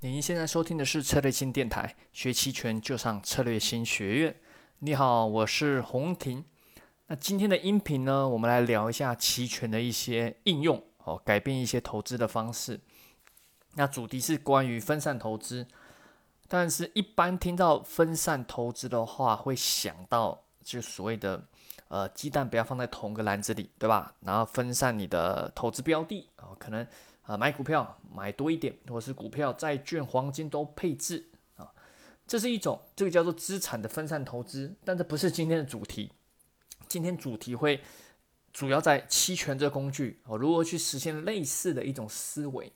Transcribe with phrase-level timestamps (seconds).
[0.00, 4.36] 您现在收听的是策略性电台，学期权就上策略性学院。
[4.80, 6.44] 你好，我是洪婷。
[7.06, 12.78] 那今天的音频呢，我们来聊一下期权的一些应用哦，改变一些投资的方式。
[13.76, 15.66] 那主题是关于分散投资，
[16.46, 21.42] 但是一般听到分散投资的话，会想到就所谓的
[21.88, 24.14] 呃鸡蛋不要放在同个篮子里，对吧？
[24.20, 26.86] 然后分散你的投资标的哦，可能。
[27.26, 31.26] 啊，买股票买多一点，或是股票、债券、黄金都配置
[31.56, 31.68] 啊，
[32.26, 36.12] 这是一种这个叫做资产的分散投资，但这不是今天的主题。
[36.88, 37.82] 今天主题会
[38.52, 42.72] 主要在期权这工具哦，如何去实现类似的一种思维。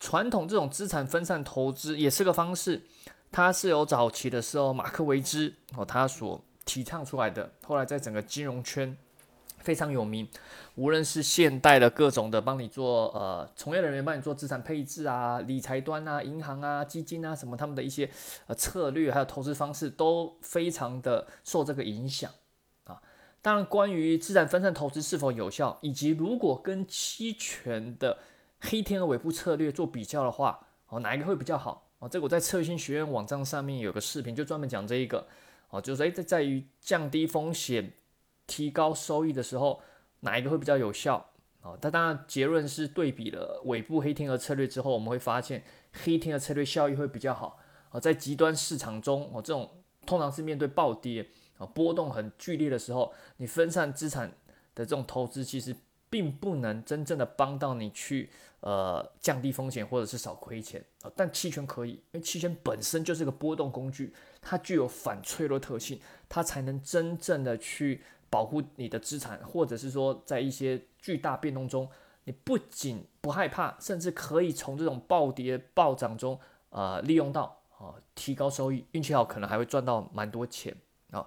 [0.00, 2.82] 传统这种资产分散投资也是个方式，
[3.30, 8.96] 它是由早期的时候马克维兹哦他所提倡出来的，后来在整个金融圈。
[9.66, 10.28] 非常有名，
[10.76, 18.08] 无论是现代的各种的帮你做呃从业人员帮你做资产配置啊、理财端啊、银行啊、基金啊什么，他们的一些
[18.46, 22.30] 呃策略还有投资方式都非常的受这个影响
[22.84, 23.02] 啊。
[23.42, 28.16] 当然，关于资产分散投资是否有效，以及如果跟期权的
[28.60, 31.88] 黑天鹅尾部策略做比较的话，哦，哪一个会比较好？
[31.98, 35.26] 哦，这个我在策略性学院网站上面有个视频，就专门讲这一个
[35.70, 37.92] 哦，就是诶，在在于降低风险。
[38.46, 39.80] 提高收益的时候，
[40.20, 41.30] 哪一个会比较有效
[41.62, 41.76] 哦？
[41.80, 45.62] 但当然，结论是对比了尾部黑天鹅策略之后，我们会发现
[46.04, 47.58] 黑天鹅策略效益会比较好
[47.90, 48.00] 哦。
[48.00, 49.68] 在极端市场中，哦，这种
[50.06, 51.26] 通常是面对暴跌
[51.58, 54.28] 啊，波动很剧烈的时候，你分散资产
[54.74, 55.74] 的这种投资，其实
[56.08, 58.30] 并不能真正的帮到你去
[58.60, 61.10] 呃降低风险或者是少亏钱啊。
[61.16, 68.02] 但期权可以，因为期权本身就是个波动工具，它具有反脆弱特性，它才能真正的去。
[68.36, 71.88] 保护你的资产，或者是说在一些巨大变动中，
[72.24, 80.76] 你不仅不害怕，甚至可以从这种暴跌暴涨中，呃，利用到啊，提高收益，运气好可能还会赚到蛮多钱
[81.12, 81.26] 啊。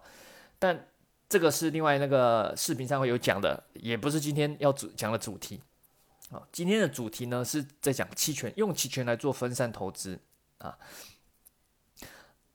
[0.59, 0.87] 但
[1.27, 5.59] 这个是另外那个视频上会有讲的，也不是今天要主讲的主题
[6.29, 6.47] 啊。
[6.51, 10.19] 今天的主题呢是在讲期权，用期权来做分散投资
[10.59, 10.77] 啊。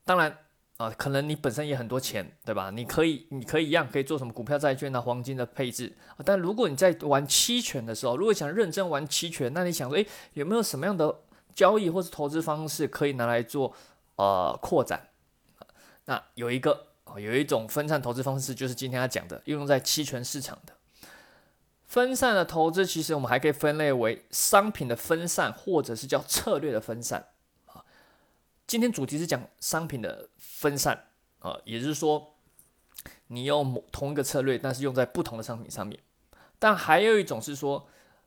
[0.05, 0.39] 当然。
[0.77, 2.71] 啊，可能你本身也很多钱，对吧？
[2.71, 5.97] 你可以，你可以一样可以做什么股票、债券啊、黄金的配置。
[6.25, 11.21] 但如果你在玩期权的时候，如果想认真玩期权，那你想说，诶，有没有什么样的
[11.55, 13.73] 交易或是投资方式可以拿来做
[14.17, 15.11] 呃扩展？
[16.07, 20.73] 那有一个啊，有一种分散投资方式，就是今天要讲的，应用在期权市场的
[21.87, 22.85] 分散的投资。
[22.85, 27.29] 其实我们还可以分类为商品的分散，或者是叫策略的分散。
[28.75, 31.05] 今天主题是讲商品的分散
[31.39, 32.35] 啊，也就是说，
[33.29, 35.97] 你用某同一个策略，但是用在不同的商品上面。
[36.59, 37.87] 但还有一种是说，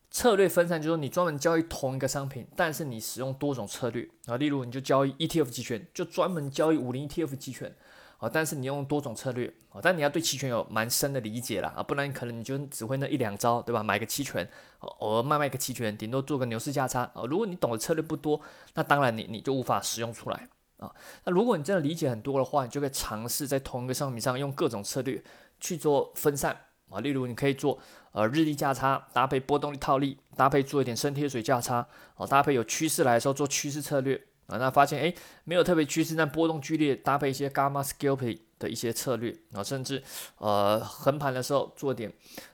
[0.09, 7.75] 策略分散，就是说你专门交易同一个商品，但是你使用多种策略啊，例如你就交易 ETF 期权，就专门交易五零 ETF 期权。
[8.17, 13.83] 啊，但是你用多种策略啊，但你要对期权有蛮深的理解啦啊，不然可能你就只会那一两招，对吧？
[13.83, 14.47] 买个期权，
[14.79, 17.21] 偶尔卖卖个期权，顶多做个牛市价差啊。
[17.29, 18.41] 如果你懂的策略不多，
[18.73, 20.91] 那当然你你就无法使用出来啊。
[21.25, 25.23] 那如果你真的理解很多的话，你就可以尝试在同一个商品上用各种策略
[25.59, 26.57] 去做分散
[26.89, 26.99] 啊。
[27.01, 27.77] 例如你可以做
[28.13, 31.85] 呃日历价差搭配波动率套利，搭配做一点深贴水价差
[32.15, 34.19] 啊，搭配有趋势来的时候做趋势策略。
[34.47, 35.13] 啊，那发现哎，
[35.43, 40.01] 没有特别趋势，但波动剧烈，搭配一些 gamma scalping 的一些策略啊，甚至
[40.37, 42.11] 呃横盘的时候做点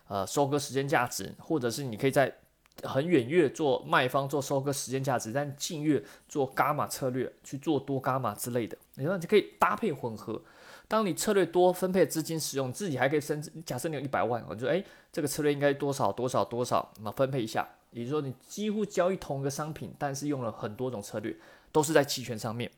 [0.08, 2.34] 呃收割时间价值，或者是你可以在
[2.82, 10.42] 很远月做卖方做收割时间价值，但近月做伽马策略去做多伽马之类的，你说就可以搭配混合。
[10.88, 13.42] 当你策略多分配资金使用，自己还可以升。
[13.66, 17.68] 假设你有一百万，我就哎这个策略应该多少多少多少，那么分配一下。
[17.92, 21.36] 也就是说，你几乎交易同一个商品，但是用了很多种策略。
[21.74, 22.72] 都是在期权上面，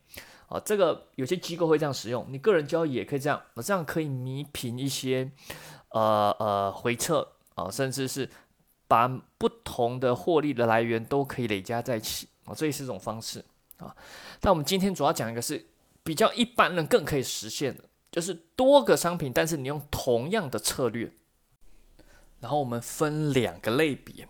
[0.48, 5.30] 啊，这个有些机构会这样使用，你个人交易也可以这样，那这样可以弥平一些，
[5.90, 8.30] 呃呃回撤啊，甚至是
[8.88, 9.06] 把
[9.38, 13.44] 不同的获利的来源都可以累加在一起啊，这也是一种方式
[13.78, 13.94] 啊。
[14.40, 15.66] 但我们今天主要讲一个是
[16.02, 21.12] 比较一般人更可以实现的，就是多个商品，但是你用同样的策略，
[22.40, 24.26] 然后我们分两个类别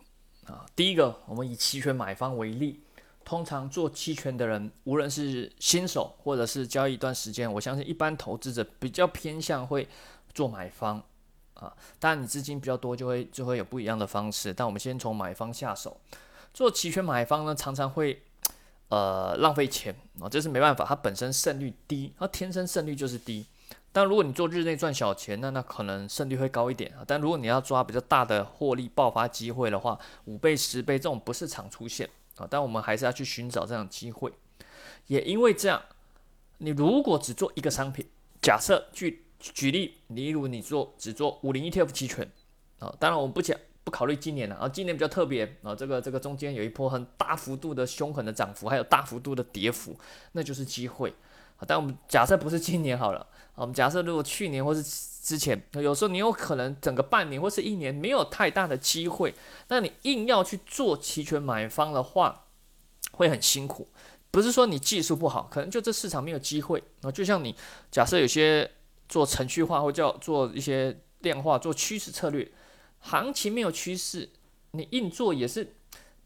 [0.48, 2.82] 啊，第一个我们以期权买方为例。
[3.26, 9.88] 通常做期权的人，无论是新手或者是交易一段时间，我相信一般投资者比较偏向会
[10.32, 11.02] 做买方
[11.56, 11.74] 啊。
[12.00, 14.54] 当然，你资金比较多，就会就会有不一样的方式。
[14.54, 16.00] 但我们先从买方下手。
[16.54, 18.22] 做期权买方呢，常常会
[18.90, 23.48] 呃浪费钱啊，这是没办法，它本身胜率低，它天生胜率就是低。
[23.92, 27.04] 但如果你做日内赚小钱，那那可能胜率会高一点啊。
[27.08, 32.08] 但如果你要抓比较大的获利爆发机会的话，五倍、十倍这种不是常出现。
[32.38, 34.32] 啊，但我们还是要去寻找这样的机会。
[35.08, 35.82] 也因为这样，
[36.58, 38.06] 你如果只做一个商品，
[38.42, 42.30] 假设举举例，例如你做只做五零 ETF 期权
[42.80, 49.96] 啊，当然我们不讲不考虑今年了啊，今年比较特别啊，这个这个中间有一波很大幅度的凶狠的涨幅，还有大幅度的跌幅，
[50.32, 51.14] 那就是机会
[51.58, 51.62] 啊。
[51.68, 53.20] 但我们假设不是今年好了，
[53.54, 54.82] 啊我们假设如果去年或是
[55.26, 59.34] 之前，有时候你有可能整个半年或是一年没有太大的机会，
[59.70, 62.46] 那你硬要去做期权买方的话，
[63.14, 63.88] 会很辛苦。
[64.30, 67.12] 不是说你技术不好，可能就这市场没有机会啊。
[67.12, 67.56] 就像你
[67.90, 68.70] 假设有些
[69.10, 72.48] 做程序化或叫做一些量化做趋势策略，
[73.00, 74.30] 行情没有趋势，
[74.74, 75.74] 你硬做也是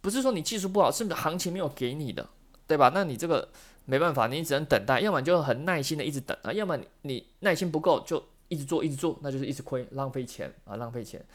[0.02, 2.28] 不是说你技术不好，是行情没有给你的，
[2.68, 2.92] 对吧？
[2.94, 3.48] 那你这个
[3.86, 11.26] 没办法，你只能等待，要么就很耐心的一直等啊，要么你耐心不够就一直做一直做，那就是一直亏，浪费钱啊，浪费钱。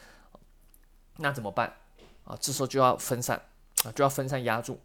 [1.17, 1.73] 那怎么办
[2.25, 2.37] 啊？
[2.39, 3.41] 这时候就要分散
[3.83, 4.79] 啊，就要分散压住。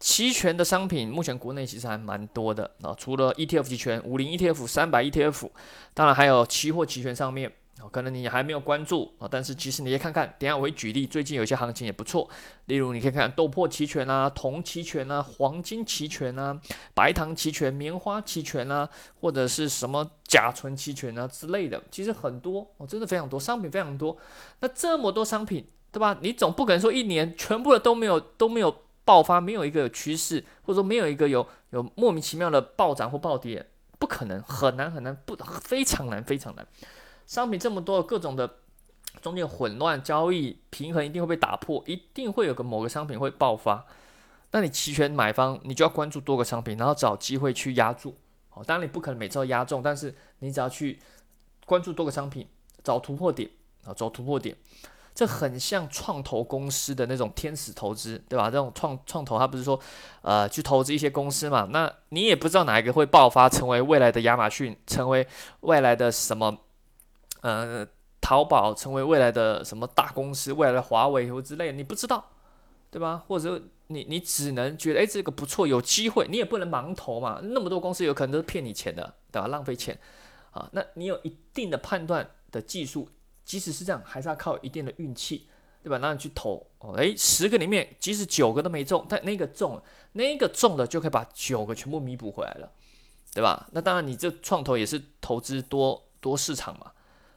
[0.00, 5.50] 期权的商品目前国内其实还蛮多的啊，除了 ETF 期权、五零 ETF、三百 ETF，
[5.94, 12.28] 当然还有期货期权上面啊，可能你还没有关注啊，但是其实你可以看看，等下我会举例，最近有些行情也不错，
[12.66, 16.60] 例如你可以看豆粕期权啊、铜期权啊、黄金期权啊、
[16.94, 18.88] 白糖期权、棉花期权啊，
[19.20, 24.16] 或者是什么甲醇期权啊之类的，其实很多哦，真的非常多，商品非常多。
[24.60, 26.18] 那这么多商品，对吧？
[26.20, 28.74] 你总不可能说一年全部的都没有都没有。
[29.06, 33.66] 爆发没有一个趋势，或者说没有一个有有莫名其妙的暴涨或暴跌，
[33.98, 36.66] 不可能，很难很难，不非常难非常难。
[37.26, 38.58] 商品这么多，各种的
[39.20, 43.84] 中间混乱交易平衡一定会被打破，一定会有个某个商品会爆发。
[44.50, 48.16] 那你期权买方，你就要关注多个商品，然后找机会去压住。
[48.50, 51.00] 哦，当然你不可能每次都压中，但是你只要去
[51.66, 52.46] 关注多个商品，
[52.82, 53.50] 找突破点
[53.84, 54.56] 啊，找突破点。
[55.12, 58.50] 这很像创投公司的那种天使投资，对吧？
[58.50, 59.78] 这种创创投，他不是说，
[60.22, 61.68] 呃，去投资一些公司嘛？
[61.70, 65.24] 那你也不知道哪一个会爆发，成为未来的亚马逊，成为
[65.60, 66.58] 未来的什么，
[67.44, 67.86] 呃，
[68.22, 72.30] 淘宝，成为未来的什么大公司，未来的华为或之类，你不知道，
[72.90, 73.22] 对吧？
[73.28, 77.40] 或者你你只能觉得，哎，这个不错，有机会，你也不能盲投嘛。
[77.42, 79.48] 那么多公司有可能都是骗你钱的，对吧？
[79.48, 79.98] 浪费钱
[80.52, 80.66] 啊。
[80.72, 83.06] 那你有一定的判断的技术。
[83.44, 85.46] 即使是这样，还是要靠一定的运气，
[85.82, 85.98] 对吧？
[85.98, 89.78] 那你去投哦，诶，十个里面，即使九个都没中，但那个中，
[90.12, 92.72] 那个中了就可以把九个全部弥补回来了，
[93.34, 93.68] 对吧？
[93.72, 96.90] 那当然，你这创投也是投资多多市场嘛，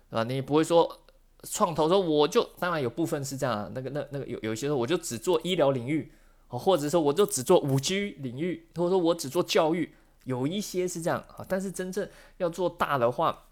[0.09, 0.99] 啊，你不会说
[1.43, 6.11] 创投说我就，当然有部分是这样，那个那那个有有一些说我就只做医疗领域，
[6.47, 9.93] 或者说我就只做五 G 领域，或者说我只做教育，
[10.25, 13.45] 有一些是这样啊，但是真正要做大的话，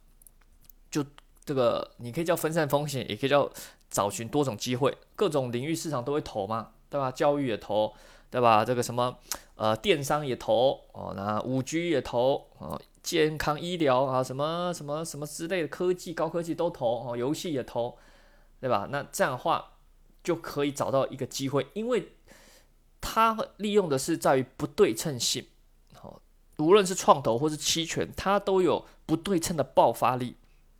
[0.89, 1.05] 就。
[1.47, 3.47] 这个你可以叫分散风险，也可以叫
[3.91, 7.11] 找寻多种机会，各种领域市场都会投嘛，对吧？
[7.11, 7.93] 教育也投，
[8.31, 8.65] 对吧？
[8.65, 9.15] 这个什么
[9.53, 17.99] 呃电商也投哦，那五 G 也投哦，健康医疗啊，什么什么什么之类的科技高科技都投哦，游戏也投，
[18.59, 18.87] 对吧？
[18.89, 19.73] 那这样的话
[20.23, 22.13] 就可以找到一个机会，因为
[22.99, 25.45] 它利用的是在于不对称性，
[25.93, 26.19] 好，
[26.57, 30.37] 无论是创投或是期权，它都有不对称的爆发力。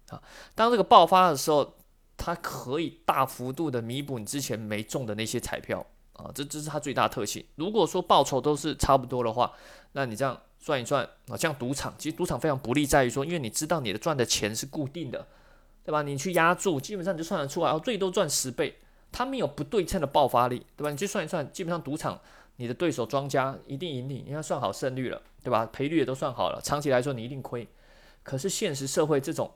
[0.09, 0.19] 啊，
[0.55, 1.75] 当这个爆发的时候，
[2.17, 7.45] 它可以大幅度的弥补你之前没中的那些彩票啊，这这是它最大特性。
[7.53, 9.53] 如果说报酬都是差不多的话，
[9.91, 15.27] 那你这样算一算啊，像赌场，其实赌场非常不利在于说，因为你知道你的赚的钱是固定的，
[15.83, 16.01] 对吧？
[16.01, 18.75] 你去压注，基本上你就算得出来，哦，最多赚十倍，
[19.11, 20.89] 它没有不对称的爆发力，对吧？
[20.89, 22.19] 你去算一算，基本上赌场
[22.55, 25.65] 你的对手庄家一定赢你，你要算好胜率了，对吧？
[25.67, 27.67] 赔率也都算好了，长期来说你一定亏。
[28.23, 29.51] 可是现实社会这种。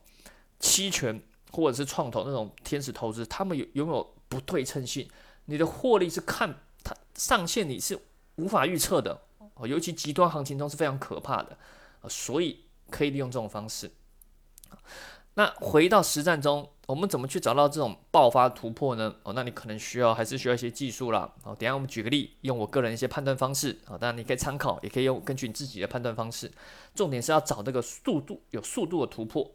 [0.61, 5.07] 期权或者是创投那种天使投资，他们有拥有不对称性，
[5.45, 7.97] 你的获利是看它上限，你是
[8.35, 9.21] 无法预测的
[9.67, 11.57] 尤其极端行情中是非常可怕的
[12.07, 13.91] 所以可以利用这种方式。
[15.35, 19.15] 那回到实战中，我们怎么去找到这种爆发突破呢？
[19.23, 21.31] 哦，那你可能需要还是需要一些技术啦。
[21.43, 26.51] 哦，等下我们举个例，用我个人一些判断方式啊，当然你可以参考，也可以用根据你自己的判断方式。
[26.93, 29.49] 重点是要找那个速度有速度的突破。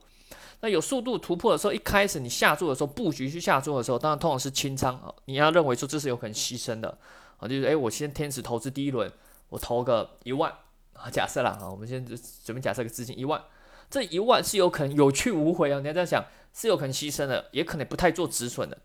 [0.60, 5.12] 那有速度突破的时候，一开始你下注的时候，布局去下注的时候，当然通常是清仓啊。
[5.26, 6.96] 你要认为说这是有可能牺牲的
[7.36, 9.12] 啊，就是诶，我先天使投资第一轮，
[9.48, 10.52] 我投个一万
[10.92, 12.04] 啊，假设啦啊，我们先
[12.44, 13.42] 准备假设个资金一万，
[13.90, 15.80] 这一万是有可能有去无回啊。
[15.80, 18.78] 你要这样想，是有可能牺牲的，也可能不太做止损的。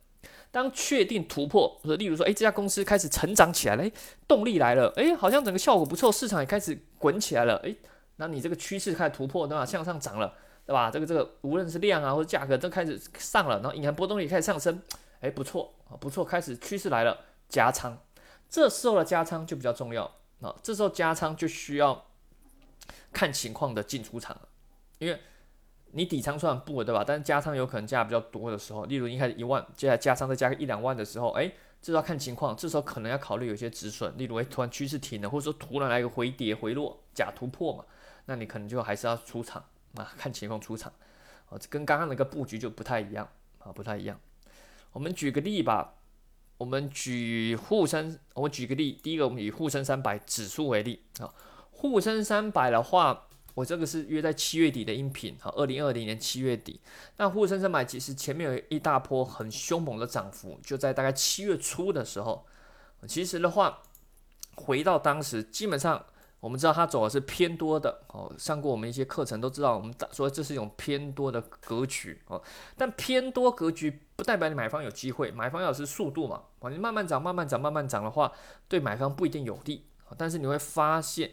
[0.52, 3.94] 当确定突破，或者例如说，诶，这家公司开始成长起来了，诶，
[4.28, 7.76] 动力来了，诶，好像整个效果不错，市场也开始滚起来了，诶，
[8.18, 9.66] 那你这个趋势开始突破，对吧？
[9.66, 10.34] 向上涨了。
[10.66, 10.92] 对吧？
[10.92, 14.80] 这个这个，无论是量啊或者价格都开始上了，然后隐含波动率开始上升，
[15.20, 17.98] 哎，不错啊，不错，开始趋势来了，加仓，
[18.48, 22.06] 这时候的加仓就比较重要啊这时候加仓就需要
[23.12, 24.48] 看情况的进出场了，
[25.00, 25.20] 因为
[25.92, 27.04] 你底仓算不稳对吧？
[27.06, 37.84] 但是加仓有可能加比较多的时候，例如一开始一万，接下来加仓再加个一两万的时候，哎，这要看情况，这时候可能要考虑有些止损，例如哎突然趋势停了，或者说突然来个回跌回落假突破嘛，
[38.26, 39.66] 那你可能就还是要出场
[39.96, 40.94] 啊，看情况出场，
[41.50, 43.28] 哦，跟刚刚那个布局就不太一样
[43.58, 44.20] 啊，不太一样。
[44.92, 45.96] 我们举个例吧。
[46.60, 51.34] 我们举沪深，我举个例，第一个我们以沪深三百指数为例啊。
[51.72, 56.82] 沪深三百的话，我这个是约在七月底的音频啊，二零二零年七月底。
[57.16, 62.46] 那沪深三百其实前面有一大波很凶猛的涨幅，就在大概七月初的时候。
[63.08, 63.82] 其实的话，
[64.56, 66.06] 回到当时，基本上。
[66.42, 72.42] 我们知道它走的是偏多的哦，上过我们一些课程都知道，我们说这是一种偏多的格局哦。
[72.78, 78.32] 但偏多格局不代表你买方有机会，买方要是速度嘛，你慢慢涨、慢慢涨、慢慢涨的话，
[78.70, 79.86] 对买方不一定有利。
[80.18, 81.32] 但是你会发现，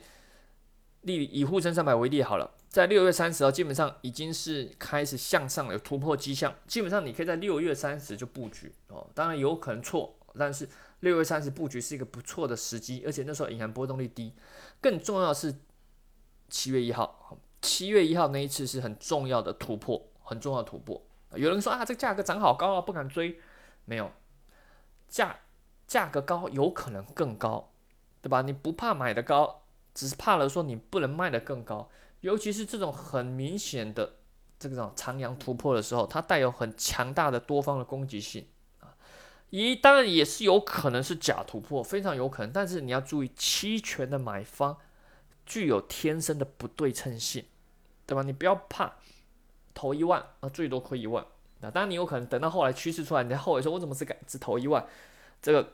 [1.03, 9.09] 例以沪深三百为例好了，在六月三十号基本上已经是开始向上有突破迹象，基本上你可以在六月三十就布局哦。
[9.15, 10.69] 当然有可能错，但是。
[11.01, 14.33] 六月三十布局是一个不错的时机，而且那时候银行波动率低。
[14.81, 15.55] 更重要是
[16.49, 21.01] 七月一号，七月一号那一次是很重要的突破，很重要突破。
[21.35, 23.39] 有人说啊，这个价格涨好高啊，不敢追。
[23.85, 24.11] 没有，
[25.09, 25.41] 价
[25.87, 27.73] 价格高有可能更高，
[28.23, 28.43] 对吧？
[28.43, 29.63] 你不怕买的高，
[29.95, 31.89] 只是怕了说你不能卖的更高。
[32.23, 34.17] 尤其是这种很明显的
[34.59, 38.47] 这种长阳突破的时候，它带有很强大的多方的攻击性。
[39.65, 42.53] 一当然也是有可能是假突破，非常有可能。
[42.53, 44.77] 但是你要注意，期权的买方
[45.45, 47.45] 具有天生的不对称性，
[48.05, 48.23] 对吧？
[48.23, 48.97] 你不要怕
[49.73, 51.25] 投一万啊，最多亏一万。
[51.61, 54.85] 那当然你有可能等到后来趋势出来，你在后悔说，我怎么只敢只投一万？
[55.41, 55.73] 这个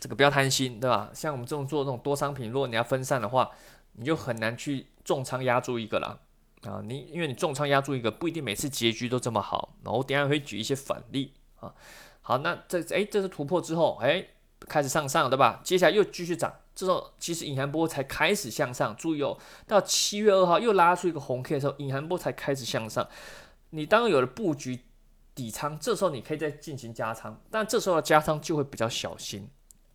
[0.00, 1.10] 这个不要贪心，对吧？
[1.12, 3.50] 像我们这种做这种多商品，如果你要分散的话，
[3.92, 6.20] 你就很难去重仓压住一个了
[6.62, 6.80] 啊。
[6.84, 9.74] 你因为你重仓压住一个，不一定每次结局都这么好。
[9.82, 11.74] 然后我等下会举一些反例啊。
[12.28, 14.22] 好，那这哎，这是突破之后，哎，
[14.66, 15.62] 开始向上，对吧？
[15.64, 18.94] 接下来又继续涨，这时候其实隐含波才开始向上。
[18.96, 23.08] 注意哦，到七月二号又拉出一个红 K 的时候，隐含波才开始向上。
[23.70, 24.78] 你当有了布局
[25.34, 29.48] 底仓，这时候你可以再进行加仓，但这时候的加仓就会比较小心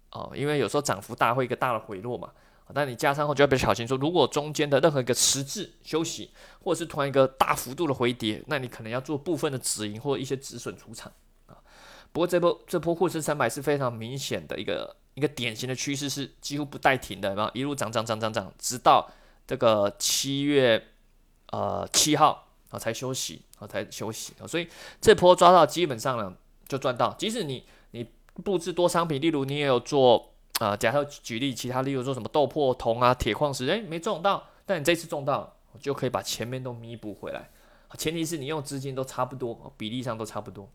[0.09, 2.31] 哦，因为有时候涨幅大会一个大的回落嘛。
[2.73, 6.31] 但你加仓后就要比较小心，说如果中间的任何一个实质休息，
[6.63, 11.11] 或者是突然一个大幅度的回跌，那你可能要做部分的止盈或者一些止损出场。
[12.13, 19.10] 不过这波这波沪深三百是非常明显的一个一个典型的趋势，是几乎不带停的，然后一路涨涨涨涨涨，直到
[19.46, 20.89] 这个七月
[21.51, 24.67] 呃七号啊才休息啊才休息啊，所以
[25.01, 26.34] 这波抓到基本上呢
[26.67, 28.08] 就赚到，即使你你
[28.43, 37.50] 布置多商品，例如你也有做啊，假设举例其他例如做什么豆粕铜啊铁矿石，哎没中到，但你这次中到，就可以把前面都弥补回来，
[37.98, 40.70] 前提是你用资金都差不多，比例上都差不多。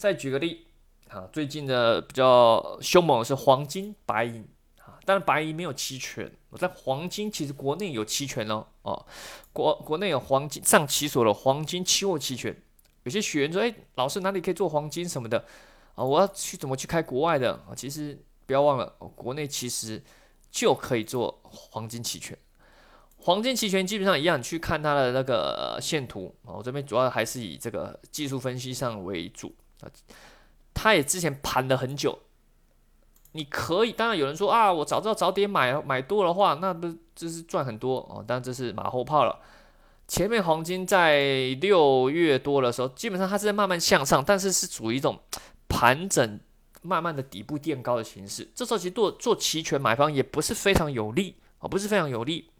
[0.00, 0.66] 再举个例，
[1.10, 4.42] 啊，最近的比较凶猛的是黄金、白银，
[4.78, 9.06] 啊，当然白银没有期权，我在黄金其实国内有期权哦，哦，
[9.52, 12.56] 国国内有黄金上期所的黄金期货期权，
[13.02, 15.44] 有些学员说，哎，老师哪里可以做黄金什么的，
[15.94, 17.76] 啊，我要去怎么去开国外的啊？
[17.76, 20.02] 其实不要忘了，国内其实
[20.50, 22.34] 就可以做黄金期权，
[23.18, 29.54] 黄金期权基本上一样，你去看它的那个线图啊，我这边主要还是以这个技术分析上为主。
[29.82, 29.90] 啊，
[30.74, 32.18] 他也之前盘了很久，
[33.32, 38.24] 你可以，当然有人说啊，我早知道早点买，买多的话，那不就是赚很多哦？
[38.26, 39.40] 当然这是马后炮了。
[40.08, 45.20] 前面黄金在六月多的时候，基本上它是在慢慢向上，但是是属于一种
[45.68, 46.40] 盘整，
[46.82, 48.50] 慢慢的底部垫高的形式。
[48.52, 52.50] 这时候其实做做期权买方也不是非常有利啊，不是非常有利。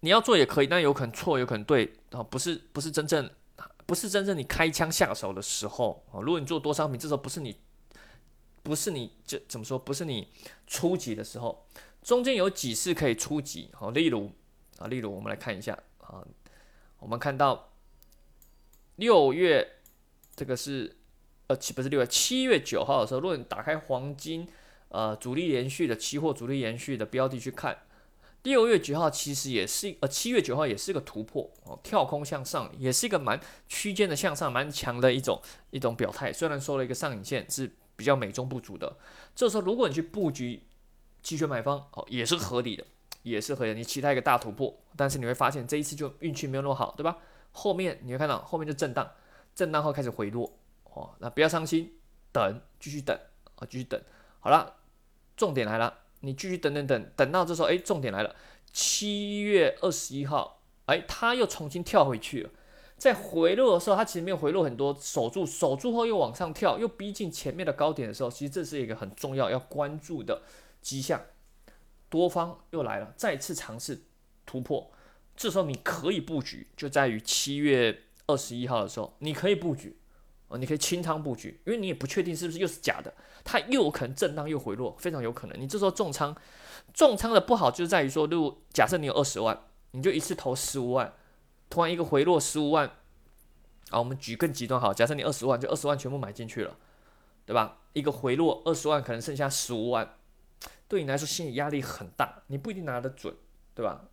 [0.00, 3.28] 你要做也可以，但有可能错，有可能对啊，不是不是真正。
[3.90, 6.22] 不是真正你开枪下手的时候啊！
[6.22, 7.56] 如果你做多商品，这时候不是你，
[8.62, 9.76] 不是你这怎么说？
[9.76, 10.28] 不是你
[10.64, 11.66] 初级的时候，
[12.00, 14.30] 中间有几次可以初级好，例如
[14.78, 16.24] 啊，例如我们来看一下啊，
[17.00, 17.72] 我们看到
[18.94, 19.80] 六月
[20.36, 20.96] 这个是
[21.48, 24.48] 呃七不是六月七月九号的时候，如果你打开黄金
[24.90, 27.76] 呃主力连续的期货主力连续的标的去看。
[28.42, 36.32] 六月九号其实也是呃，七月九号也是个突破哦，跳空向上，也是一个蛮区间的向上，蛮强的一种一种表态。
[36.32, 38.96] 虽然收了一个上影线是比较美中不足的，
[39.34, 40.62] 这时候如果你去布局
[41.22, 42.84] 期权买方哦，也是合理的，
[43.22, 43.74] 也是合理。
[43.74, 47.18] 你期待一个大突破，但是你会发现这一次就运气没有那么好，对吧？
[47.52, 49.10] 后面你会看到后面就震荡，
[49.54, 50.50] 震荡后开始回落
[50.84, 51.92] 哦，那不要伤心，
[52.32, 53.14] 等继续等
[53.56, 54.00] 啊，继续等。
[54.40, 54.76] 好了。
[55.36, 58.34] 重点来了，你继续等等等，等到这时候，哎，重点来了，
[58.72, 62.50] 七月二十一号，哎，它又重新跳回去了。
[62.96, 70.42] 在回落的时候，它其实没有回落很多，守住，守住后又往上跳，又逼近前面的高点的时候，其实这是一个很重要要关注的
[70.82, 71.22] 迹象。
[72.10, 74.02] 多方又来了，再次尝试
[74.44, 74.90] 突破，
[75.36, 79.96] 这时候你可以布局，就在于七月二十一号的时候，你可以布局，
[80.50, 85.58] 哦，你可以清仓布局，因为你也不确定是不是又是假的，它又有可能震荡又回落，非常有可能。
[85.58, 86.36] 你这时候重仓，
[86.92, 89.58] 重仓的不好就在于说，如果假设你有二十万，
[89.92, 91.14] 你就一次投十五万。
[91.68, 92.84] 突然一个回落十五万，
[93.90, 96.76] 啊，我们举更极端好，假设你二十万，就二十万全部买进去了，
[97.46, 97.78] 对吧？
[97.92, 100.16] 一个回落二十万，可能剩下十五万，
[100.88, 103.32] 对你来说心理压力很大，你不一定拿得准，
[103.72, 104.06] 对吧？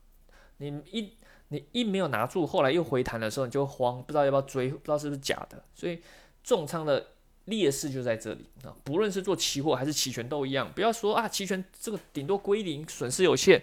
[0.57, 1.17] 你一
[1.47, 5.99] 你一没有拿住，后来又回弹的时候，你就慌，不知道要不要追，不知道是不是假的，所以
[6.47, 7.07] 重仓的
[7.43, 8.73] 劣势就在这里啊！
[8.85, 13.61] 不论是做期货还是期权都一样，不要说啊，期权这个顶多归零，损失有限，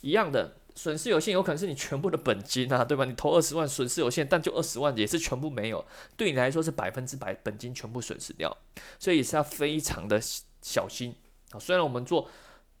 [0.00, 0.56] 一样的。
[0.76, 3.04] 损失有限，有可能是你全部的本金啊，对吧？
[3.04, 5.84] 你投二十万，损失有限，但就二十万也是全部没有，
[6.16, 8.58] 对你来说是百分之百本金全部损失掉，
[8.98, 10.20] 所以也是要非常的
[10.60, 11.14] 小心
[11.52, 11.60] 啊。
[11.60, 12.28] 虽然我们做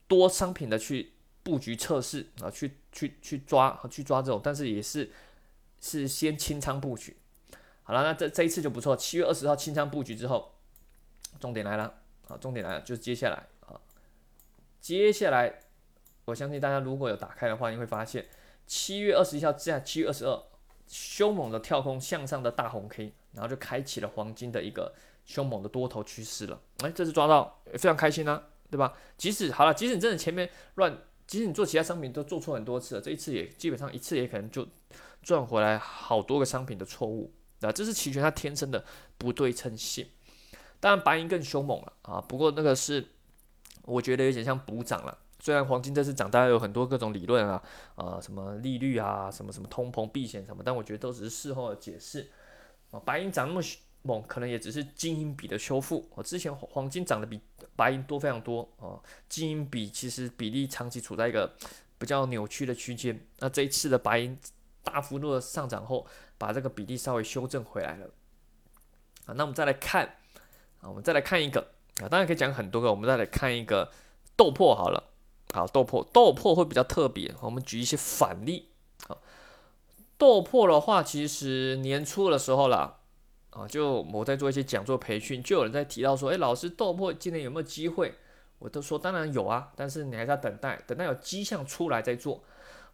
[0.08, 1.12] 多商品的去
[1.44, 5.12] 布局测试啊，去去去抓去抓这种，但是也是
[5.80, 7.16] 是先清仓布局。
[7.84, 10.54] 好了，那这这一次就不错，七月二十号清仓布局之后，
[11.38, 11.94] 重点来了
[12.28, 13.80] 啊，重点来了，就是接下来啊，
[14.80, 15.60] 接下来。
[16.26, 18.26] 我相信大家如果有打开的话，你会发现
[18.66, 20.42] 七月二十一号至七月二十二，
[20.88, 24.94] 凶猛的跳空向上的大红 K，然后就开启了黄金的一个
[25.26, 26.58] 凶猛的多头趋势了。
[26.78, 28.96] 哎，这次抓到非常开心啊，对吧？
[29.18, 34.66] 即使好了，即使你真的前面乱，即使你做其他商品都做错很多次了，这一次也基本上一次也可能就
[35.22, 37.30] 赚回来好多个商品的错误。
[37.64, 38.84] 啊这是期权它天生的
[39.18, 40.06] 不对称性。
[40.80, 43.06] 当然白银更凶猛了啊，不过那个是
[43.82, 45.18] 我觉得有点像补涨了。
[45.40, 47.62] 虽然黄金这次涨，大家有很多各种理论啊，
[47.96, 52.30] 呃，什么利率啊，什么什么通膨避险什么，但我觉得都只是事后的解释。
[52.90, 53.60] 啊，白银涨那么
[54.02, 56.08] 猛，可能也只是金银比的修复。
[56.14, 57.38] 我之前黄金涨得比
[57.76, 61.54] 白银多非常多啊，金银比其实比例长期处在一个
[61.98, 63.18] 比较扭曲的区间。
[63.38, 64.38] 那这一次的白银
[64.84, 66.06] 大幅度的上涨后，
[66.38, 68.06] 把这个比例稍微修正回来了。
[69.26, 70.04] 啊，那我们再来看，
[70.80, 73.90] 啊，我们再来看一个啊，当然可以讲很多个，我们再来看一个
[74.36, 75.10] 豆粕好了。
[75.52, 78.68] 好，豆粕豆粕会比较特别，我们举一些反例。
[79.08, 79.18] 好，
[80.18, 82.98] 豆粕的话，其实年初的时候啦，
[83.50, 88.14] 啊，就我在做一些讲座培训，就有人在提到说，哎，老师，豆粕今年有没有机会？
[88.58, 92.42] 我都说当然有啊，但是你还是要等待，等待有迹象出来再做。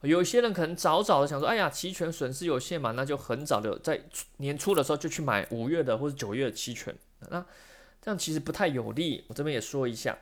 [0.03, 4.01] 有些人可能早早的想说，哎呀，期权损失有限嘛，那就很早的在
[4.39, 6.95] 年初的时候就去买五月的或者九月的期权，
[7.29, 7.45] 那
[8.01, 9.25] 这样其实不太有利。
[9.29, 10.19] 我这边也说一下。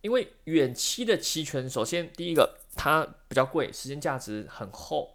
[0.00, 5.14] 因为远期的期权，首先第一个它比较贵，时间价值很厚。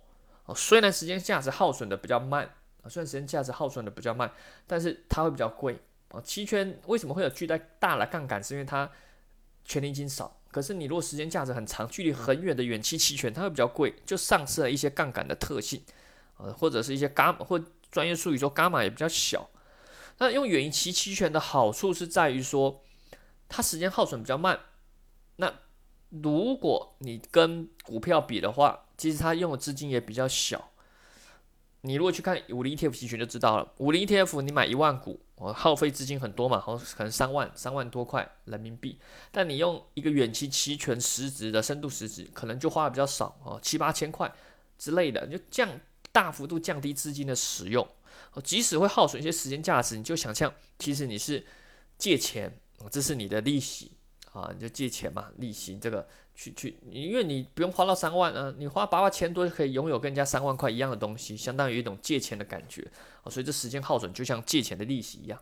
[0.55, 2.49] 虽然时间价值耗损的比较慢，
[2.87, 4.31] 虽然时间价值耗损的比较慢，
[4.65, 6.21] 但是它会比较贵啊。
[6.21, 8.41] 期权为什么会有巨大大的杠杆？
[8.41, 8.89] 是因为它
[9.65, 10.39] 权利金少。
[10.57, 15.79] 可是你如果时间价值很长，距离很远的远期期权，它会比较贵，就丧失了一些杠杆的特性
[16.37, 19.47] 呃，或者是一些伽马或专业术语说伽马也比较小。
[20.17, 22.83] 那用远期期权的好处是在于说，
[23.47, 24.59] 它时间耗损比较慢。
[25.35, 25.53] 那
[26.09, 30.71] 如果你跟股票比的话，其实它用的资金也比较小。
[31.81, 38.99] 你如果去看五零 ETF 期权就知道了，五零 ETF 你买一万股，哦，耗费资金很多嘛，好可能三万三万多块人民币。
[39.31, 44.33] 但你用一个远期期权实值的深度实值，可能就花的比较少哦，七八千块
[44.77, 45.69] 之类的，就降
[46.11, 47.87] 大幅度降低资金的使用。
[48.33, 51.45] 哦，即使会耗损一些时间价值，你就想象其实你是
[51.97, 52.59] 借钱，
[52.91, 53.91] 这是你的利息。
[54.33, 62.87] 啊，你就借钱嘛，利息这个去去，因为你不用花到三万啊，你花八万千多就可以拥有跟人家三万块一样的东西，相当于一种借钱的感觉
[63.23, 65.41] 啊，所以这时间耗损就像借钱的利息一样，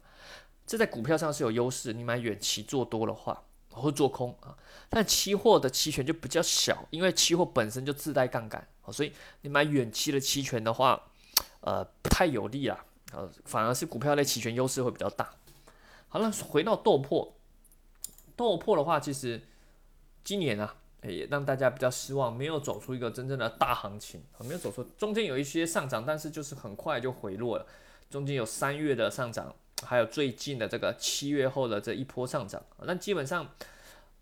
[0.66, 4.58] 这在股票上是有优势，你买远期做多的话，或做空啊，
[4.90, 11.12] 但期货的期权就比较小，因为期货本身就自带杠杆啊，所以你买远期的期权的话，
[11.60, 15.30] 呃，不太有利啊，呃，反而是股票类期权优势会比较大。
[16.08, 17.34] 好了，回到豆粕。
[18.38, 19.42] 豆粕的话，其实
[20.24, 20.76] 今年啊，
[21.12, 27.66] 也让大家比较失望，没有走出一个真正的大行情，没有走出中间有一些上涨，但是就是很快就回落了。
[28.10, 33.50] 中间有三月的上涨，还有最近的这个七月后的这一波上涨，那基本上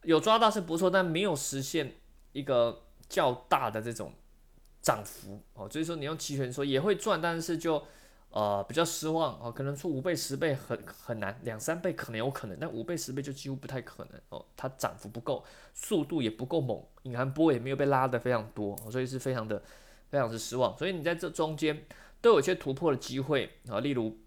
[0.03, 1.95] 有抓到是不错，但没有实现
[2.31, 4.13] 一个较大的这种
[4.81, 5.69] 涨幅哦。
[5.69, 7.83] 所以说你用期权说也会赚，但是就
[8.33, 19.61] 呃比较失望哦，可能说五倍十倍很很难，两三倍可能有可能，但五倍十倍就几乎不太可能哦，它涨幅不够，速度也不够猛，隐含波也没有被拉得非常多，所以是非常的
[20.09, 20.75] 非常之失望。
[20.75, 21.85] 所以你在这中间
[22.21, 24.17] 都有些突破的机会啊，例如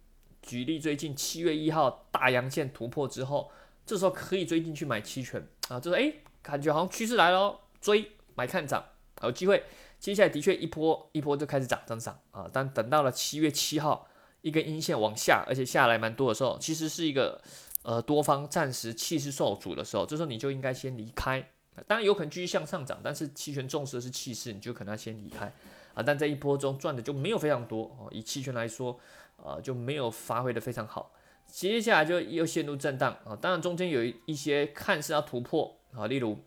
[0.41, 3.51] 举例最近七月一号大阳线突破之后，
[3.85, 8.85] 这时候可以追进去买期权啊，就是诶，感觉好像趋势来了，追买看涨
[9.23, 9.65] 有机会。
[9.99, 14.07] 接下来的确一波一波就开始涨涨涨啊，但等到了七月七号
[14.43, 17.41] 一根阴线往下，而且下来蛮多的时候，其实是一个
[17.83, 21.51] 呃多方暂时气势受阻的时候，这时候你就应该先离开。
[21.87, 25.53] 当然有可能继续向上涨，但是期权重视的是气势，你就可能要先离开
[25.95, 26.03] 啊。
[26.03, 28.99] 但这一波中赚的就没有非常多哦，以期权来说，
[29.43, 31.13] 呃就没有发挥的非常好。
[31.47, 36.39] 接下来就又陷入震荡啊，当然中间有一些看似要突破啊，例如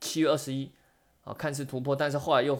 [0.00, 0.70] 七月二十一。
[1.28, 2.58] 啊，看似突破，但是后来又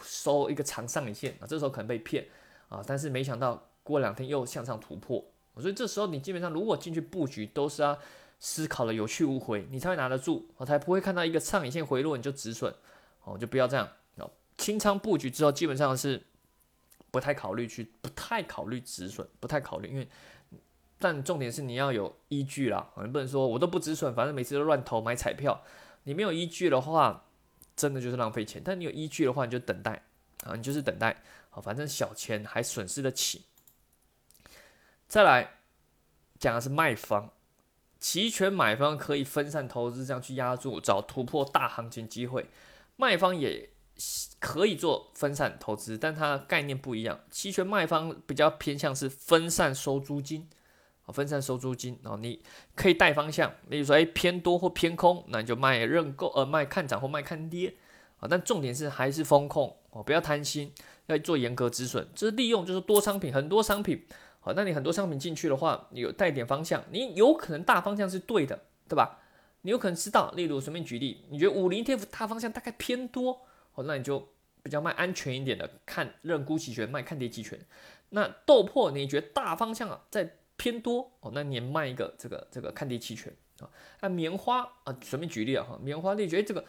[0.00, 2.26] 收一个长上影线啊，这时候可能被骗
[2.70, 5.22] 啊，但是没想到过两天又向上突破，
[5.58, 7.98] 所以这时候你基本上如果进去布局，都是要
[8.40, 12.72] 思考的有去无回，你才会拿得住，我才不会看到一个上影线回落你就止损，
[13.24, 14.30] 哦，就不要这样哦。
[14.56, 16.22] 清仓布局之后，基本上是
[17.10, 20.08] 不太考虑去，不太考虑止损，不太考虑，因为
[20.98, 25.62] 但重点是你要有依据啦，你不能说我都不止损，反正每次都乱投买彩票，
[26.04, 27.24] 你没有依据的话。
[27.76, 30.02] 真的就是浪费钱，但你有依据的话，你就等待
[30.44, 33.44] 啊，你就是等待，好，反正小钱还损失得起。
[35.06, 35.58] 再来
[36.38, 37.30] 讲的是卖方，
[38.00, 42.44] 期权买方可以分散投资，这样去压住找突破大行情机会；
[42.96, 43.70] 卖方也
[44.40, 47.20] 可以做分散投资，但它概念不一样。
[47.30, 50.48] 期权卖方比较偏向是分散收租金。
[51.12, 52.40] 分散收租金然后，你
[52.74, 57.74] 可以带方向，例如说，哎，偏多或偏空，那你就卖认购，呃，卖看涨或卖看跌
[58.18, 58.26] 啊。
[58.28, 60.72] 但重点是还是风控哦，不要贪心，
[61.06, 62.08] 要做严格止损。
[62.14, 64.04] 这是利用就是多商品，很多商品，
[64.40, 69.20] 好，那你很多商品进去的话，你有带点方向，你有可能大方向是对的，对吧？
[69.62, 74.28] 你有可能知道，例如随便举例，你觉得五零 TF 大方向大概偏多，哦，那你就
[74.62, 77.58] 比较卖安全一点的，看认沽期权，卖看跌期权。
[78.10, 83.68] 那豆粕，你觉得大方向啊，在偏多哦，那你卖一个这个这个看跌期权啊。
[84.00, 86.64] 那棉花啊，随便举例啊哈，棉花你觉得这个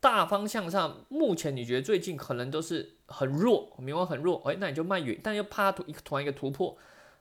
[0.00, 6.76] 大方向上，目前你觉得最近可能都是很弱，棉花很弱，哎，那你就卖远，但又怕突一个突然一个突破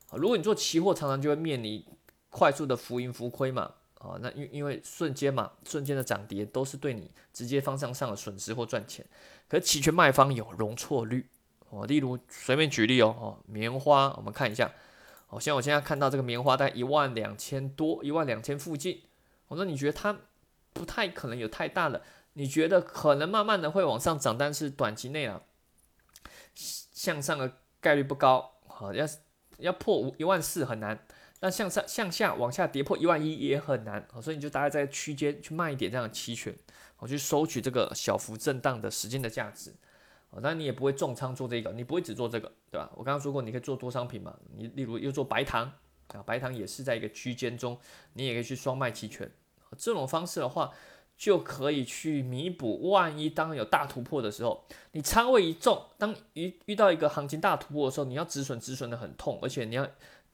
[0.10, 0.18] 啊。
[0.18, 1.84] 如果你做期货，常常就会面临
[2.30, 4.18] 快速的浮盈浮亏嘛啊。
[4.22, 9.06] 那因因为瞬间嘛，瞬间的涨跌都是对你直接方向上的损失或赚钱。
[9.48, 11.28] 可期权卖方有容错率
[11.70, 14.72] 哦，例如随便举例哦哦，棉花我们看一下。
[15.26, 19.04] 好像我现在看到这个棉花在一万两千多，一万两千附近。
[19.48, 20.18] 我说你觉得它
[20.74, 22.02] 不太可能有太大的？
[22.34, 25.42] 你觉得可能慢慢的会往上涨，但是短期内啊
[26.54, 28.56] 向上的概率不高。
[28.68, 29.06] 好，要
[29.58, 31.06] 要破五一万四很难，
[31.40, 34.06] 那向上向下往下跌破一万一也很难。
[34.12, 36.54] 好，所以你就大概在区间去卖一点这样的期权，
[36.98, 39.74] 我去收取这个小幅震荡的时间的价值。
[40.42, 42.90] 当然你也不会重仓做这个，你不会只做这个，对吧？
[42.96, 44.36] 我刚刚说过，你可以做多商品嘛。
[44.56, 45.72] 你例如又做白糖
[46.10, 47.78] 啊，白糖也是在一个区间中，
[48.14, 49.30] 你也可以去双卖期权。
[49.78, 50.72] 这种方式的话，
[51.18, 59.88] 就可以去弥补，万一当有大突破的时候，你仓位一重，当遇遇到一个行情大突破的时候，你要止损止损的很痛，而且你要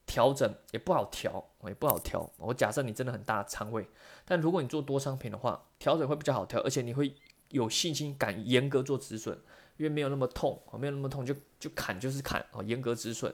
[0.05, 2.27] 调整也不好调，也不好调。
[2.37, 3.87] 我假设你真的很大仓位，
[4.25, 7.13] 但如果你做多商品的话，调整会比较好调，而且你会
[7.49, 9.39] 有信心敢严格做止损。
[9.81, 13.33] 因为没有那么痛，哦，没有那么痛，就就砍就是砍，哦，严格止损，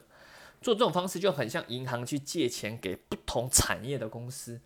[0.61, 4.61] 做这种方式就很像银行去借钱给不同产业的公司，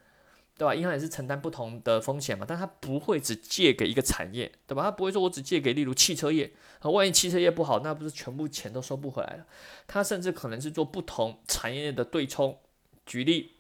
[0.56, 0.76] 对吧？
[0.76, 4.84] 银行也是承担不同的风险嘛，但它不会只借给一个产业，对吧？
[4.84, 9.48] 它不会说我只借给例如汽车业，啊万一汽车业不好，那不是全部钱都收不回来了？
[9.88, 12.60] 它甚至可能是做不同产业的对冲，
[13.08, 13.54] 举例，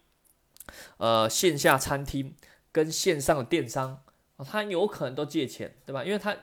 [0.97, 2.35] 呃，线下餐厅
[2.71, 4.03] 跟线上的电商，
[4.37, 6.03] 啊，它有可能都借钱，对吧？
[6.03, 6.37] 因为它。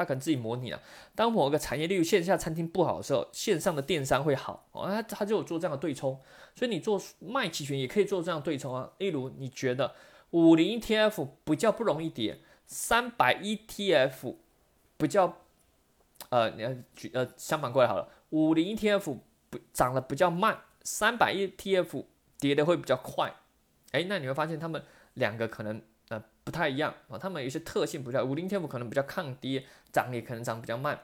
[0.00, 0.80] 他可能自己模拟啊，
[1.14, 6.18] 当某个产业例如线下餐厅不好的时候，线上的电商会好哦，他他就有做这样的对冲，
[6.54, 8.90] 所以你做卖期权也可以做这样对冲啊。
[8.96, 9.94] 例如你觉得
[10.30, 14.36] 五零 ETF 比较不容易跌，三百 ETF
[14.96, 15.36] 比较
[16.30, 19.18] 呃，你要举呃相反过来好了，五零 ETF
[19.50, 22.04] 不涨得比较慢，三百 ETF
[22.38, 23.34] 跌的会比较快，
[23.90, 24.82] 哎，那你会发现他们
[25.14, 25.82] 两个可能。
[26.50, 28.20] 不太一样啊，它们有一些特性不太。
[28.20, 31.00] 五零 T F 可能比较抗跌，涨也可能涨比较慢，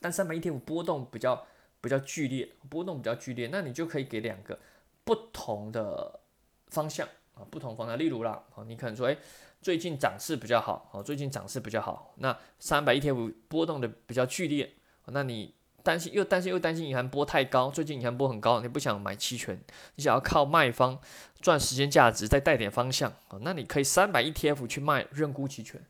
[0.00, 1.44] 但三百一 T F 波动比较
[1.80, 4.56] 比较剧烈，波动比较剧烈，那你就可以给两个
[5.02, 6.20] 不同的
[6.68, 7.98] 方向啊，不同方向。
[7.98, 9.18] 例如啦，啊，你可能说，哎，
[9.60, 14.74] 最近涨势比较好，哦，最近涨势比较好，那三百一 T F 波动的比较剧烈，
[15.06, 19.58] 那你担心又担心又担心隐含波太高，最近隐含波很高，你不想买期权，
[19.94, 20.98] 你想要靠卖方
[21.40, 25.80] 赚时间价值，再带点方向啊，那你可以三百 ETF 去卖认沽期权，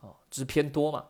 [0.00, 1.06] 哦，只偏多嘛。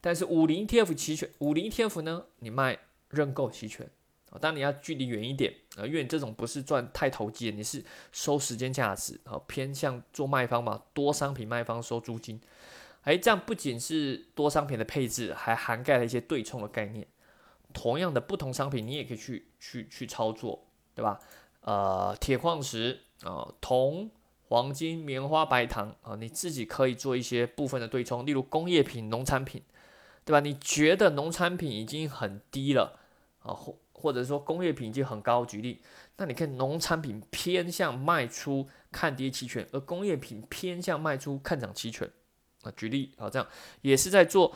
[0.00, 2.78] 但是五零 ETF 期权，五零 ETF 呢，你卖
[3.10, 3.88] 认购期权
[4.30, 12.40] 啊，当然你要距离远一点啊，因为你这种不是赚太投机，你是收时间价值啊，偏向做卖方嘛，多商品卖方收租金。
[13.02, 17.06] 哎，这样不仅是多商品的配置，还涵盖了一些对冲的概念。
[17.72, 21.18] 同样的不同商品，你也可以去去去操作，对吧？
[21.62, 24.10] 呃，铁矿石啊，铜、
[24.48, 29.62] 黄金、棉花、白糖啊，你自己可以做一些部分的对冲，例如工业品、农产品，
[30.24, 30.40] 对吧？
[30.40, 32.98] 你觉得农产品已经很低了
[33.40, 35.82] 啊，或或者说工业品已经很高，举例，
[36.16, 42.10] 那你看农产品偏向卖出看跌期权，而工业品偏向卖出看涨期权。
[42.62, 43.48] 啊，举例啊，这样
[43.80, 44.54] 也是在做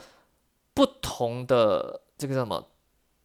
[0.74, 2.68] 不同的这个什么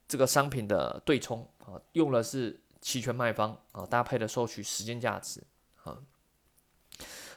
[0.09, 5.41] 这个商品的对冲啊，用的是期权卖方啊搭配的收取时间价值
[5.83, 5.97] 啊。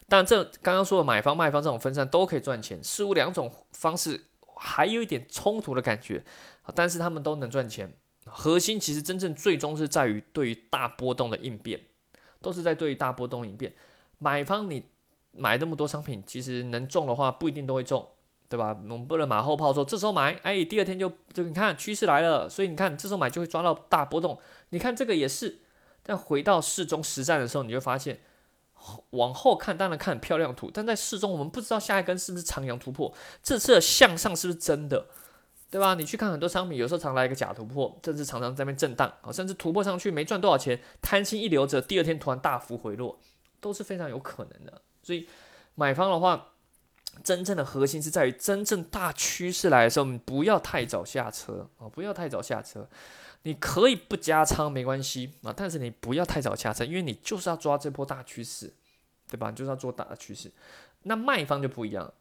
[0.09, 4.25] 但这刚刚说的买方卖方这种分散都可以赚钱，似乎两种方式
[4.57, 6.25] 还有一点冲突的感觉，
[6.75, 7.97] 但是他们都能赚钱。
[8.25, 11.81] 核心其实真正最终是在于对于大波动的应变，
[12.41, 13.73] 都是在对于大波动应变。
[14.19, 14.91] 买方你。
[15.35, 18.07] 买那么多商品，其实能中的话不一定都会中，
[18.53, 18.77] 对吧？
[18.83, 24.39] 我们不能马后炮说这时候买，哎，第二天就就你看趋势来了，所以你看这时候买就会抓到大波动。
[24.69, 25.61] 你看这个也是，
[26.03, 28.21] 但回到市中实战的时候，你就发现
[29.13, 33.11] 往后看当然看很漂亮图，但在市中我们不知道下一根是不是长阳突破，
[33.43, 35.07] 这次的向上是不是真的，
[35.71, 35.95] 对吧？
[35.95, 43.19] 你去看很多商品，有时候常来一个假突破，甚至常常在那边震荡啊，甚至突破上去没赚多少钱，贪心一留着，第二天突然大幅回落，
[43.61, 44.83] 都是非常有可能的。
[45.03, 45.27] 所以，
[45.75, 46.52] 买方的话，
[47.23, 51.89] 真正的核心是在于真正大趋势来的时候，你不要太早下车啊！
[51.89, 52.89] 不要太早下车，
[53.43, 58.73] 你可以不加仓没关系啊，但是你不要太早下车，因为你就是要抓这波大趋势，
[59.29, 59.53] 对吧？
[59.53, 60.51] 就是要做大的趋势。
[61.03, 62.13] 那卖方就不一样，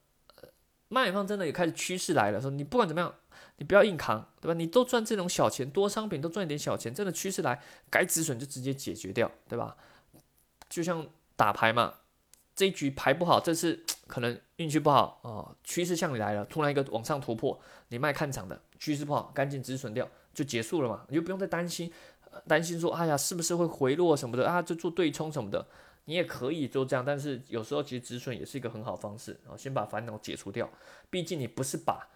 [0.90, 3.16] 卖方真的也开始趋势来了，说你不管怎么样，
[3.58, 4.54] 你不要硬扛，对吧？
[4.54, 9.78] 你都赚这种小钱，多商品都赚一点小钱，真的趋势来，该止损就直接解决掉，对吧？
[10.70, 11.96] 就像打牌嘛。
[12.54, 21.90] 这一局牌不好，这次可能运气不好啊，趋势向你来了，突然一个往上突破，你卖看涨的，趋势不好，赶紧止损掉，就结束了嘛，你就不用再担心，
[22.46, 25.66] 担心说，哎呀，是不是会回落什么的啊，就做对冲什么的，
[26.06, 30.70] 你也可以做这样，但是有时候其实止损也是一个很好方式啊，先把烦恼解除掉，
[31.10, 32.10] 毕竟你不是把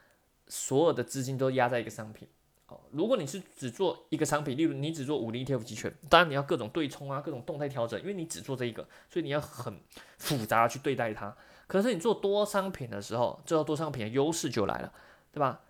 [0.47, 2.27] 所有的资金都压在一个商品。
[2.91, 9.79] 如果你是只做一个商品，例如你只做五零 ETF 期权，当然你要各种对冲啊，各种动态调整，因为你只做这一个，所以你要很
[10.17, 11.35] 复杂去对待它。
[11.67, 14.93] 可是你做多商品的时候，这多商品的优势就来了，
[15.31, 15.61] 对吧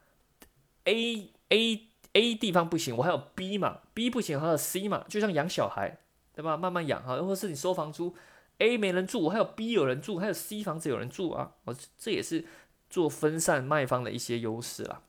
[0.84, 5.98] ？A A A 地方不行，我还有 B 嘛，B 不行还有 C 嘛，就像养小孩，
[6.34, 6.56] 对吧？
[6.58, 8.15] 慢慢养哈，或者是你收房租
[8.60, 12.46] ，A 没人住，我还有 B 有人住，还有 C 房子有人住啊，我这也是
[12.89, 15.02] 做分散卖方的一些优势啦。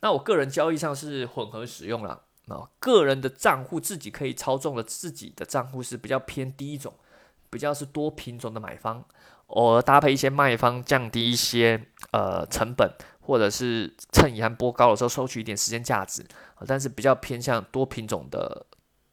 [0.00, 6.92] 那我个人交易上是混合使用了啊，个人的账户自己可以操纵的自己的账户是比较偏第一种，
[7.48, 9.04] 比较是多品种的买方，
[9.48, 16.24] 偶尔搭配一些卖方，降低一些呃成本，或者是趁银行波高的时候收取一点时间价值，
[16.66, 18.66] 但是比较偏向多品种的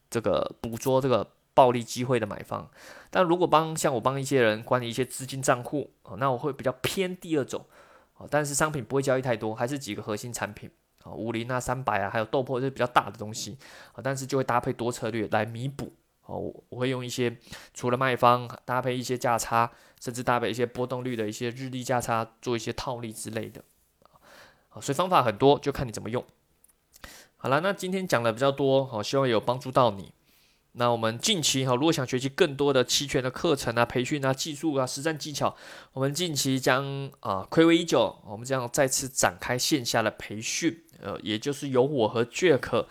[0.10, 2.70] 这个捕捉这个暴利机会的买方。
[3.12, 7.66] 但如果帮像我帮一些人管理一些资金账户，那我会比较偏第二种。
[8.32, 10.68] 但是商品不会交易太多，还是几个核心产品
[11.08, 13.58] 啊，五零啊、三百啊，还有豆粕这些比较大的东西
[13.94, 15.94] 啊，但是就会搭配多策略来弥补。
[16.22, 17.38] 啊，我我会用一些
[17.74, 23.64] 除了卖方搭配一些价差，甚至搭配一些波动率的一些日历价差，做一些套利之类的。
[24.70, 26.22] 啊，所以方法很多，就看你怎么用。
[27.38, 30.12] 好了，那今天讲的比较多，好，希望有帮助到你。
[30.80, 35.56] 那我们近期哈，如果想学习更多的期权的课程啊、培训啊、技术啊、实战技巧，
[35.92, 42.86] 我们近期将啊，暌违已久，我们将再次展开线下的培训，呃，也就是由我和 Jack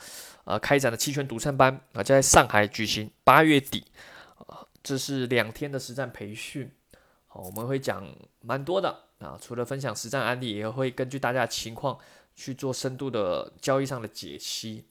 [0.44, 3.84] 呃开展的期权独胜班啊，在上海举行，八月底
[4.48, 6.68] 啊，这是两天的实战培训，
[7.28, 8.04] 好，我们会讲
[8.40, 11.96] 蛮多的啊，除了分享实战案例，也会根据大家的情况
[12.34, 14.86] 去做深度的交易上的解析。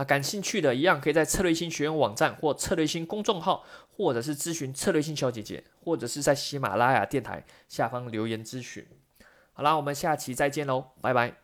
[0.00, 8.86] 啊感兴趣的，一样可以在策略性学院网站或策略性公众号，或者是咨询策略性小姐姐，或者是在喜马拉雅电台下方留言咨询。
[9.52, 11.39] 好啦，我们下期再见喽，拜拜。